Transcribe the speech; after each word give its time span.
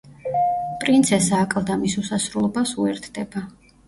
პრინცესა 0.83 1.41
აკლდამის 1.47 1.95
უსასრულობას 2.03 2.73
უერთდება. 2.85 3.45